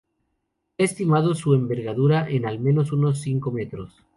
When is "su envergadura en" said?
1.35-2.47